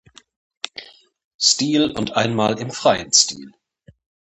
Stil 1.37 1.91
und 1.91 2.13
einmal 2.17 2.57
im 2.57 2.71
freien 2.71 3.13
Stil. 3.13 3.51